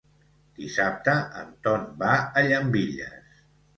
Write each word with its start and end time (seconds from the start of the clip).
Dissabte 0.61 1.13
en 1.41 1.53
Ton 1.67 1.85
va 2.01 2.15
a 2.17 2.43
Llambilles. 2.49 3.37